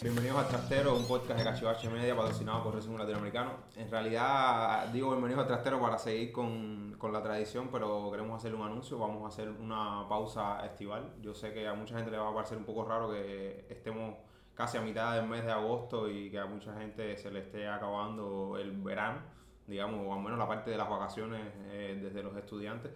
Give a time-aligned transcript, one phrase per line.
[0.00, 3.50] Bienvenidos a Trastero, un podcast de Cachivache Media patrocinado por Resumen Latinoamericano.
[3.76, 8.54] En realidad, digo bienvenidos a Trastero para seguir con, con, la tradición, pero queremos hacer
[8.54, 8.96] un anuncio.
[8.96, 11.14] Vamos a hacer una pausa estival.
[11.20, 14.14] Yo sé que a mucha gente le va a parecer un poco raro que estemos
[14.54, 17.66] casi a mitad del mes de agosto y que a mucha gente se le esté
[17.66, 19.18] acabando el verano,
[19.66, 21.42] digamos, o al menos la parte de las vacaciones
[21.72, 22.92] eh, desde los estudiantes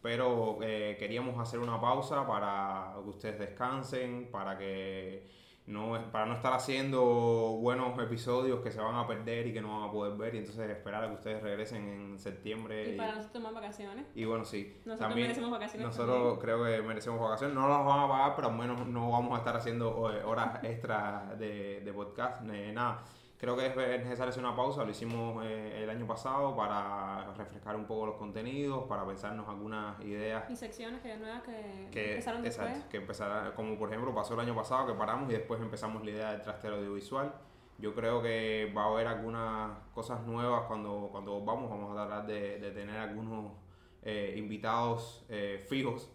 [0.00, 5.26] pero eh, queríamos hacer una pausa para que ustedes descansen, para que
[5.66, 7.02] no, para no estar haciendo
[7.60, 10.38] buenos episodios que se van a perder y que no van a poder ver y
[10.38, 12.94] entonces esperar a que ustedes regresen en septiembre.
[12.94, 14.06] Y, para nosotros tomar vacaciones.
[14.14, 14.74] Y bueno, sí.
[14.84, 15.86] Nosotros también, merecemos vacaciones.
[15.86, 17.54] Nosotros creo que merecemos vacaciones.
[17.56, 20.62] No las vamos a pagar, pero al menos no vamos a estar haciendo eh, horas
[20.64, 23.02] extras de, de podcast, nada
[23.38, 27.76] creo que es necesario hacer una pausa, lo hicimos eh, el año pasado para refrescar
[27.76, 30.48] un poco los contenidos, para pensarnos algunas ideas.
[30.50, 32.68] Y secciones que nuevas que, que empezaron después.
[32.68, 36.04] Exacto, que empezara, como por ejemplo pasó el año pasado que paramos y después empezamos
[36.04, 37.34] la idea del trastero audiovisual.
[37.78, 42.26] Yo creo que va a haber algunas cosas nuevas cuando, cuando vamos, vamos a tratar
[42.26, 43.52] de, de tener algunos
[44.06, 46.10] eh, invitados eh, fijos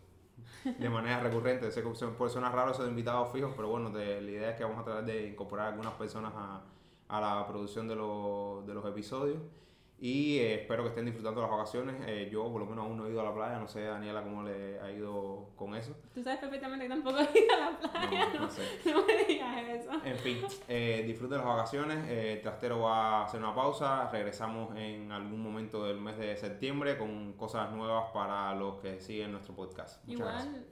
[0.64, 1.72] de manera recurrente.
[1.72, 4.64] Sé que puede sonar raro eso de invitados fijos, pero bueno, la idea es que
[4.64, 6.61] vamos a tratar de incorporar algunas personas a,
[7.10, 9.40] a la producción de, los, de los episodios.
[10.02, 11.96] Y eh, espero que estén disfrutando las vacaciones.
[12.08, 13.60] Eh, yo por lo menos aún no he ido a la playa.
[13.60, 15.94] No sé, Daniela, cómo le ha ido con eso.
[16.14, 18.30] Tú sabes perfectamente que tampoco he ido a la playa.
[18.34, 19.29] No, no, me digas
[19.80, 19.92] eso.
[20.04, 22.06] En fin, eh, disfruten las vacaciones.
[22.08, 24.10] Eh, trastero va a hacer una pausa.
[24.12, 29.32] Regresamos en algún momento del mes de septiembre con cosas nuevas para los que siguen
[29.32, 30.08] nuestro podcast.
[30.08, 30.66] Igual,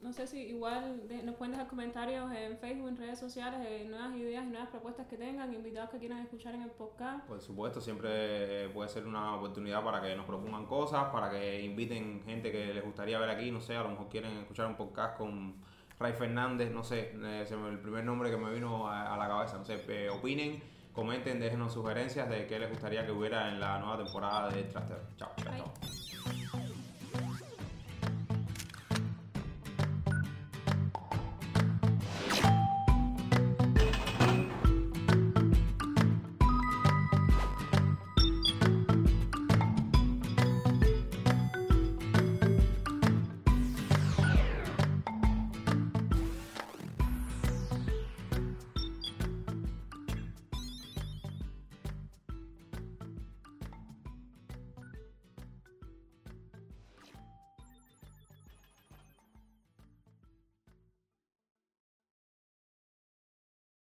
[0.00, 4.14] no sé si igual nos pueden dejar comentarios en Facebook, en redes sociales, de nuevas
[4.16, 7.26] ideas y nuevas propuestas que tengan, invitados que quieran escuchar en el podcast.
[7.26, 12.22] Por supuesto, siempre puede ser una oportunidad para que nos propongan cosas, para que inviten
[12.24, 15.18] gente que les gustaría ver aquí, no sé, a lo mejor quieren escuchar un podcast
[15.18, 15.56] con
[16.00, 19.64] Ray Fernández, no sé, eh, el primer nombre que me vino a, la cabeza, no
[19.66, 20.62] sé, eh, opinen,
[20.94, 24.98] comenten, déjenos sugerencias de qué les gustaría que hubiera en la nueva temporada de Traster.
[25.18, 25.30] Chao.